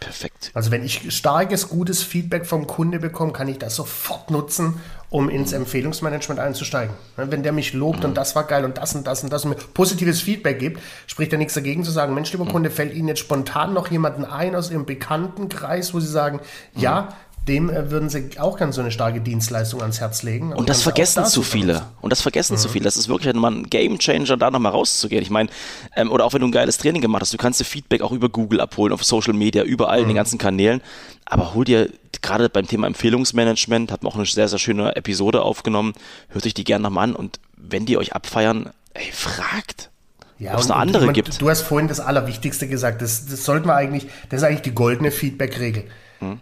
Perfekt. 0.00 0.50
Also 0.52 0.72
wenn 0.72 0.84
ich 0.84 1.14
starkes, 1.16 1.68
gutes 1.68 2.02
Feedback 2.02 2.44
vom 2.44 2.66
Kunde 2.66 2.98
bekomme, 2.98 3.32
kann 3.32 3.46
ich 3.46 3.58
das 3.58 3.76
sofort 3.76 4.32
nutzen, 4.32 4.80
um 5.10 5.30
ins 5.30 5.52
Empfehlungsmanagement 5.52 6.40
einzusteigen. 6.40 6.94
Wenn 7.16 7.44
der 7.44 7.52
mich 7.52 7.72
lobt 7.72 8.00
mhm. 8.00 8.06
und 8.06 8.16
das 8.16 8.34
war 8.34 8.44
geil 8.44 8.64
und 8.64 8.78
das 8.78 8.96
und 8.96 9.06
das 9.06 9.22
und 9.22 9.32
das 9.32 9.44
und 9.44 9.50
mir 9.50 9.56
positives 9.74 10.20
Feedback 10.20 10.58
gibt, 10.58 10.80
spricht 11.06 11.32
er 11.32 11.38
nichts 11.38 11.54
dagegen 11.54 11.84
zu 11.84 11.92
sagen, 11.92 12.14
Mensch, 12.14 12.32
lieber 12.32 12.44
mhm. 12.44 12.50
Kunde, 12.50 12.70
fällt 12.70 12.94
Ihnen 12.94 13.08
jetzt 13.08 13.20
spontan 13.20 13.72
noch 13.72 13.90
jemanden 13.92 14.24
ein 14.24 14.56
aus 14.56 14.70
Ihrem 14.70 14.86
Bekanntenkreis, 14.86 15.94
wo 15.94 16.00
Sie 16.00 16.08
sagen, 16.08 16.40
mhm. 16.74 16.82
ja, 16.82 17.08
dem 17.48 17.70
äh, 17.70 17.90
würden 17.90 18.08
sie 18.08 18.38
auch 18.38 18.56
ganz 18.56 18.76
so 18.76 18.80
eine 18.80 18.90
starke 18.90 19.20
Dienstleistung 19.20 19.80
ans 19.80 20.00
Herz 20.00 20.22
legen. 20.22 20.52
Und 20.52 20.68
das 20.68 20.82
vergessen 20.82 21.24
zu 21.26 21.42
viele. 21.42 21.82
Und 22.00 22.10
das 22.10 22.20
vergessen 22.20 22.54
mhm. 22.54 22.58
zu 22.58 22.68
viele. 22.68 22.84
Das 22.84 22.96
ist 22.96 23.08
wirklich 23.08 23.34
mal 23.34 23.50
ein 23.50 23.68
Game 23.68 23.98
Changer, 23.98 24.36
da 24.36 24.50
nochmal 24.50 24.72
rauszugehen. 24.72 25.22
Ich 25.22 25.30
meine, 25.30 25.48
ähm, 25.96 26.10
oder 26.10 26.24
auch 26.24 26.32
wenn 26.32 26.40
du 26.40 26.48
ein 26.48 26.52
geiles 26.52 26.78
Training 26.78 27.02
gemacht 27.02 27.22
hast, 27.22 27.32
du 27.32 27.38
kannst 27.38 27.60
dir 27.60 27.64
Feedback 27.64 28.02
auch 28.02 28.12
über 28.12 28.28
Google 28.28 28.60
abholen, 28.60 28.92
auf 28.92 29.04
Social 29.04 29.32
Media, 29.32 29.64
überall 29.64 29.98
mhm. 29.98 30.02
in 30.02 30.08
den 30.08 30.14
mhm. 30.14 30.18
ganzen 30.18 30.38
Kanälen. 30.38 30.80
Aber 31.24 31.54
hol 31.54 31.64
dir 31.64 31.90
gerade 32.20 32.48
beim 32.48 32.68
Thema 32.68 32.86
Empfehlungsmanagement, 32.86 33.90
hat 33.90 34.02
man 34.02 34.12
auch 34.12 34.16
eine 34.16 34.26
sehr, 34.26 34.48
sehr 34.48 34.58
schöne 34.58 34.94
Episode 34.94 35.42
aufgenommen. 35.42 35.94
Hört 36.28 36.46
euch 36.46 36.54
die 36.54 36.64
gerne 36.64 36.84
nochmal 36.84 37.08
an 37.08 37.16
und 37.16 37.40
wenn 37.56 37.86
die 37.86 37.96
euch 37.96 38.14
abfeiern, 38.14 38.70
ey, 38.94 39.10
fragt. 39.12 39.90
Ja, 40.38 40.54
ob 40.54 40.60
es 40.60 40.70
eine 40.70 40.80
andere 40.80 41.06
man, 41.06 41.14
gibt. 41.14 41.40
Du 41.40 41.48
hast 41.48 41.62
vorhin 41.62 41.86
das 41.86 42.00
Allerwichtigste 42.00 42.66
gesagt. 42.66 43.00
Das, 43.00 43.26
das 43.26 43.44
sollten 43.44 43.68
wir 43.68 43.76
eigentlich, 43.76 44.08
das 44.28 44.40
ist 44.40 44.44
eigentlich 44.44 44.62
die 44.62 44.74
goldene 44.74 45.12
Feedback-Regel. 45.12 45.84
Hm. 46.22 46.40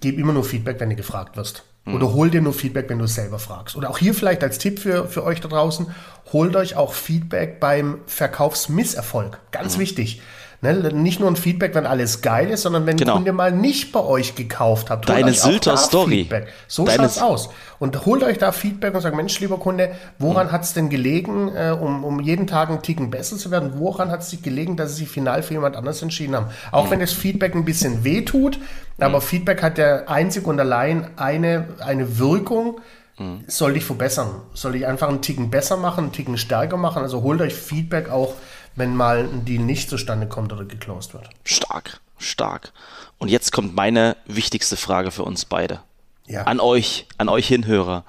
Gib 0.00 0.18
immer 0.18 0.32
nur 0.32 0.44
Feedback, 0.44 0.78
wenn 0.78 0.90
du 0.90 0.96
gefragt 0.96 1.36
wirst. 1.36 1.64
Hm. 1.84 1.94
Oder 1.94 2.12
hol 2.12 2.30
dir 2.30 2.42
nur 2.42 2.52
Feedback, 2.52 2.88
wenn 2.88 2.98
du 2.98 3.06
es 3.06 3.14
selber 3.14 3.38
fragst. 3.38 3.76
Oder 3.76 3.90
auch 3.90 3.98
hier 3.98 4.14
vielleicht 4.14 4.42
als 4.42 4.58
Tipp 4.58 4.78
für, 4.78 5.08
für 5.08 5.24
euch 5.24 5.40
da 5.40 5.48
draußen, 5.48 5.86
holt 6.32 6.54
euch 6.54 6.76
auch 6.76 6.92
Feedback 6.92 7.58
beim 7.58 8.00
Verkaufsmisserfolg. 8.06 9.40
Ganz 9.50 9.74
hm. 9.74 9.80
wichtig. 9.80 10.20
Ne, 10.64 10.74
nicht 10.74 11.18
nur 11.18 11.28
ein 11.28 11.34
Feedback, 11.34 11.74
wenn 11.74 11.86
alles 11.86 12.22
geil 12.22 12.48
ist, 12.48 12.62
sondern 12.62 12.86
wenn 12.86 12.96
genau. 12.96 13.14
ein 13.14 13.16
Kunde 13.16 13.32
mal 13.32 13.50
nicht 13.50 13.90
bei 13.90 13.98
euch 13.98 14.36
gekauft 14.36 14.90
hat. 14.90 15.08
Deine 15.08 15.32
Sylter 15.32 15.76
Story. 15.76 16.18
Feedback. 16.18 16.46
So 16.68 16.84
Deine 16.84 17.02
schaut's 17.02 17.18
aus. 17.18 17.48
Und 17.80 18.06
holt 18.06 18.22
euch 18.22 18.38
da 18.38 18.52
Feedback 18.52 18.94
und 18.94 19.00
sagt, 19.00 19.16
Mensch, 19.16 19.40
lieber 19.40 19.58
Kunde, 19.58 19.90
woran 20.20 20.46
mhm. 20.46 20.52
hat 20.52 20.62
es 20.62 20.72
denn 20.72 20.88
gelegen, 20.88 21.48
äh, 21.48 21.72
um, 21.72 22.04
um 22.04 22.20
jeden 22.20 22.46
Tag 22.46 22.68
einen 22.68 22.80
Ticken 22.80 23.10
besser 23.10 23.38
zu 23.38 23.50
werden? 23.50 23.72
Woran 23.78 24.12
hat 24.12 24.20
es 24.20 24.30
sich 24.30 24.40
gelegen, 24.40 24.76
dass 24.76 24.90
Sie 24.90 25.02
sich 25.02 25.08
final 25.08 25.42
für 25.42 25.54
jemand 25.54 25.74
anders 25.74 26.00
entschieden 26.00 26.36
haben? 26.36 26.46
Auch 26.70 26.86
mhm. 26.86 26.90
wenn 26.92 27.00
das 27.00 27.12
Feedback 27.12 27.56
ein 27.56 27.64
bisschen 27.64 28.04
weh 28.04 28.22
tut, 28.22 28.60
aber 29.00 29.18
mhm. 29.18 29.22
Feedback 29.22 29.64
hat 29.64 29.78
ja 29.78 30.04
einzig 30.06 30.46
und 30.46 30.60
allein 30.60 31.08
eine, 31.16 31.70
eine 31.80 32.20
Wirkung, 32.20 32.80
mhm. 33.18 33.42
soll 33.48 33.74
dich 33.74 33.84
verbessern. 33.84 34.28
Soll 34.54 34.72
dich 34.72 34.86
einfach 34.86 35.08
einen 35.08 35.22
Ticken 35.22 35.50
besser 35.50 35.76
machen, 35.76 36.04
einen 36.04 36.12
Ticken 36.12 36.38
stärker 36.38 36.76
machen. 36.76 37.02
Also 37.02 37.22
holt 37.22 37.40
euch 37.40 37.54
Feedback 37.54 38.10
auch 38.12 38.34
wenn 38.76 38.96
mal 38.96 39.20
ein 39.20 39.44
Deal 39.44 39.62
nicht 39.62 39.90
zustande 39.90 40.26
kommt 40.26 40.52
oder 40.52 40.64
geclosed 40.64 41.14
wird. 41.14 41.28
Stark, 41.44 42.00
stark. 42.18 42.72
Und 43.18 43.28
jetzt 43.28 43.52
kommt 43.52 43.74
meine 43.74 44.16
wichtigste 44.26 44.76
Frage 44.76 45.10
für 45.10 45.24
uns 45.24 45.44
beide. 45.44 45.80
Ja. 46.26 46.44
An 46.44 46.60
euch, 46.60 47.06
an 47.18 47.28
euch 47.28 47.48
Hinhörer. 47.48 48.04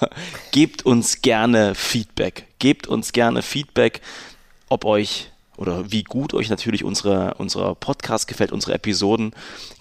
Gebt 0.50 0.84
uns 0.86 1.22
gerne 1.22 1.74
Feedback. 1.74 2.46
Gebt 2.58 2.86
uns 2.86 3.12
gerne 3.12 3.42
Feedback, 3.42 4.00
ob 4.68 4.84
euch 4.84 5.30
oder 5.56 5.90
wie 5.92 6.02
gut 6.02 6.34
euch 6.34 6.50
natürlich 6.50 6.84
unsere, 6.84 7.34
unsere 7.34 7.74
Podcast 7.76 8.26
gefällt, 8.26 8.52
unsere 8.52 8.74
Episoden. 8.74 9.32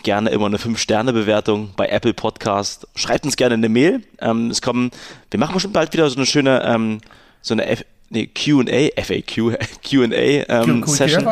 Gerne 0.03 0.29
immer 0.29 0.45
eine 0.45 0.57
5-Sterne-Bewertung 0.57 1.73
bei 1.75 1.87
Apple 1.87 2.13
Podcast. 2.13 2.87
Schreibt 2.95 3.25
uns 3.25 3.37
gerne 3.37 3.55
eine 3.55 3.69
Mail. 3.69 4.03
Ähm, 4.19 4.51
es 4.51 4.61
kommen, 4.61 4.91
wir 5.31 5.39
machen 5.39 5.53
bestimmt 5.53 5.73
bald 5.73 5.91
wieder 5.93 6.09
so 6.09 6.15
eine 6.15 6.25
schöne, 6.25 6.63
ähm, 6.63 7.01
so 7.41 7.55
eine 7.55 7.65
nee, 8.13 8.27
QA, 8.27 8.89
FAQ, 9.01 9.57
QA 9.83 10.63
ähm, 10.63 10.85
Session. 10.87 11.27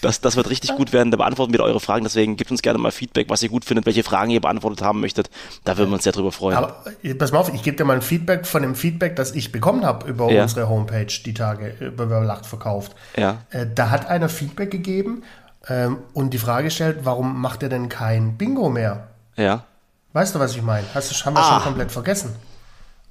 Das, 0.00 0.20
das 0.20 0.36
wird 0.36 0.48
richtig 0.48 0.76
gut 0.76 0.92
werden. 0.92 1.10
Da 1.10 1.16
beantworten 1.16 1.52
wir 1.52 1.60
eure 1.60 1.80
Fragen. 1.80 2.04
Deswegen 2.04 2.36
gebt 2.36 2.50
uns 2.50 2.62
gerne 2.62 2.78
mal 2.78 2.92
Feedback, 2.92 3.28
was 3.30 3.42
ihr 3.42 3.48
gut 3.48 3.64
findet, 3.64 3.84
welche 3.86 4.04
Fragen 4.04 4.30
ihr 4.30 4.40
beantwortet 4.40 4.82
haben 4.82 5.00
möchtet. 5.00 5.28
Da 5.64 5.76
würden 5.76 5.90
wir 5.90 5.94
uns 5.94 6.04
sehr 6.04 6.12
drüber 6.12 6.30
freuen. 6.30 6.56
Aber 6.56 6.84
äh, 7.02 7.14
pass 7.14 7.32
mal 7.32 7.38
auf, 7.38 7.52
ich 7.52 7.62
gebe 7.62 7.76
dir 7.76 7.84
mal 7.84 7.96
ein 7.96 8.02
Feedback 8.02 8.46
von 8.46 8.62
dem 8.62 8.74
Feedback, 8.74 9.16
das 9.16 9.32
ich 9.32 9.50
bekommen 9.50 9.84
habe 9.84 10.08
über 10.08 10.30
ja. 10.30 10.42
unsere 10.42 10.68
Homepage 10.68 11.06
die 11.06 11.34
Tage, 11.34 11.74
über 11.80 12.06
Lacht 12.20 12.46
verkauft. 12.46 12.94
Ja. 13.16 13.38
Äh, 13.50 13.66
da 13.74 13.90
hat 13.90 14.06
einer 14.06 14.28
Feedback 14.28 14.70
gegeben 14.70 15.24
ähm, 15.68 15.98
und 16.12 16.30
die 16.32 16.38
Frage 16.38 16.70
stellt, 16.70 17.04
warum 17.04 17.40
macht 17.40 17.62
er 17.62 17.68
denn 17.68 17.88
kein 17.88 18.36
Bingo 18.36 18.68
mehr? 18.68 19.08
Ja. 19.36 19.64
Weißt 20.12 20.34
du, 20.34 20.38
was 20.38 20.54
ich 20.54 20.62
meine? 20.62 20.86
Hast 20.94 21.10
du, 21.10 21.26
haben 21.26 21.34
wir 21.34 21.40
ah. 21.40 21.54
schon 21.54 21.62
komplett 21.62 21.90
vergessen. 21.90 22.34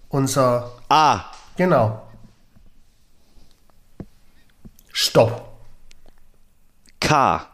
Unser. 0.09 0.71
Ah. 0.89 1.25
Genau. 1.57 2.06
Stopp. 4.99 5.59
K. 6.99 7.45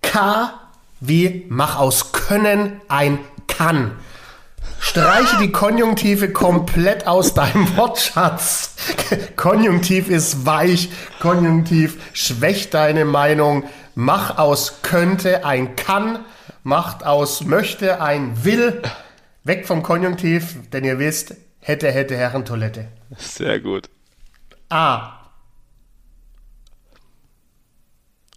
K 0.00 0.60
wie 1.00 1.44
mach 1.48 1.76
aus 1.76 2.12
können 2.12 2.80
ein 2.86 3.18
kann. 3.48 3.96
Streiche 4.78 5.38
die 5.40 5.50
Konjunktive 5.50 6.32
komplett 6.32 7.08
aus 7.08 7.34
deinem 7.34 7.76
Wortschatz. 7.76 8.76
Konjunktiv 9.34 10.08
ist 10.08 10.46
weich, 10.46 10.90
Konjunktiv 11.18 11.98
schwächt 12.12 12.74
deine 12.74 13.04
Meinung. 13.04 13.64
Mach 13.96 14.38
aus 14.38 14.82
könnte 14.82 15.44
ein 15.44 15.74
kann, 15.74 16.20
macht 16.62 17.04
aus 17.04 17.42
möchte 17.42 18.00
ein 18.00 18.44
will. 18.44 18.80
Weg 19.42 19.66
vom 19.66 19.82
Konjunktiv, 19.82 20.58
denn 20.72 20.84
ihr 20.84 21.00
wisst, 21.00 21.34
hätte, 21.58 21.90
hätte 21.90 22.16
Herrentoilette. 22.16 22.86
Sehr 23.18 23.58
gut. 23.58 23.90
A. 24.68 25.19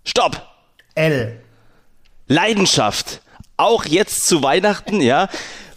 Stopp! 0.03 0.41
L. 0.95 1.39
Leidenschaft. 2.27 3.21
Auch 3.57 3.85
jetzt 3.85 4.27
zu 4.27 4.43
Weihnachten, 4.43 5.01
ja. 5.01 5.29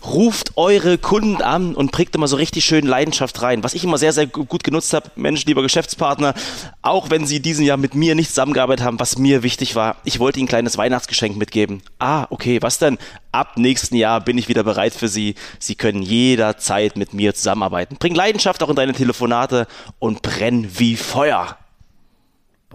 Ruft 0.04 0.56
eure 0.56 0.98
Kunden 0.98 1.42
an 1.42 1.74
und 1.74 1.90
prägt 1.90 2.14
immer 2.14 2.28
so 2.28 2.36
richtig 2.36 2.64
schön 2.64 2.86
Leidenschaft 2.86 3.42
rein. 3.42 3.64
Was 3.64 3.74
ich 3.74 3.82
immer 3.82 3.98
sehr, 3.98 4.12
sehr 4.12 4.26
gut 4.26 4.62
genutzt 4.62 4.92
habe, 4.94 5.10
Mensch, 5.16 5.44
lieber 5.46 5.62
Geschäftspartner, 5.62 6.34
auch 6.82 7.10
wenn 7.10 7.26
Sie 7.26 7.40
diesen 7.40 7.64
Jahr 7.64 7.76
mit 7.76 7.94
mir 7.94 8.14
nicht 8.14 8.28
zusammengearbeitet 8.28 8.84
haben, 8.84 9.00
was 9.00 9.18
mir 9.18 9.42
wichtig 9.42 9.74
war, 9.74 9.96
ich 10.04 10.20
wollte 10.20 10.38
Ihnen 10.38 10.46
ein 10.46 10.50
kleines 10.50 10.78
Weihnachtsgeschenk 10.78 11.36
mitgeben. 11.36 11.82
Ah, 11.98 12.26
okay, 12.30 12.62
was 12.62 12.78
denn? 12.78 12.98
Ab 13.32 13.56
nächsten 13.56 13.96
Jahr 13.96 14.20
bin 14.20 14.38
ich 14.38 14.48
wieder 14.48 14.62
bereit 14.62 14.94
für 14.94 15.08
Sie. 15.08 15.34
Sie 15.58 15.74
können 15.74 16.02
jederzeit 16.02 16.96
mit 16.96 17.12
mir 17.12 17.34
zusammenarbeiten. 17.34 17.96
Bring 17.96 18.14
Leidenschaft 18.14 18.62
auch 18.62 18.70
in 18.70 18.76
deine 18.76 18.92
Telefonate 18.92 19.66
und 19.98 20.22
brenn 20.22 20.78
wie 20.78 20.96
Feuer. 20.96 21.58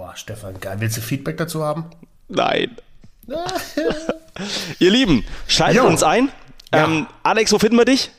Boah, 0.01 0.15
Stefan, 0.15 0.59
geil. 0.59 0.77
Willst 0.79 0.97
du 0.97 1.01
Feedback 1.01 1.37
dazu 1.37 1.63
haben? 1.63 1.85
Nein. 2.27 2.75
Ihr 4.79 4.89
Lieben, 4.89 5.23
schaltet 5.47 5.83
jo. 5.83 5.87
uns 5.87 6.01
ein. 6.01 6.31
Ja. 6.73 6.85
Ähm, 6.85 7.05
Alex, 7.21 7.51
wo 7.51 7.59
finden 7.59 7.77
wir 7.77 7.85
dich? 7.85 8.09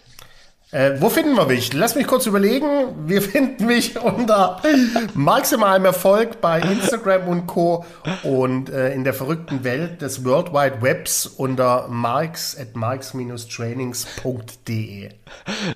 Äh, 0.73 1.01
wo 1.01 1.09
finden 1.11 1.37
wir 1.37 1.45
mich? 1.45 1.75
Lass 1.75 1.95
mich 1.97 2.07
kurz 2.07 2.25
überlegen. 2.25 3.07
Wir 3.07 3.21
finden 3.23 3.67
mich 3.67 4.01
unter 4.01 4.63
maximalem 5.13 5.85
Erfolg 5.85 6.41
bei 6.41 6.61
Instagram 6.61 7.29
und 7.29 7.47
Co. 7.47 7.85
und 8.23 8.71
äh, 8.71 8.95
in 8.95 9.05
der 9.05 9.13
verrückten 9.13 9.65
Welt 9.65 10.01
des 10.01 10.25
World 10.25 10.55
Wide 10.55 10.81
Webs 10.81 11.27
unter 11.27 11.89
marks 11.89 12.57
at 12.59 12.75
marks-trainings.de. 12.75 15.11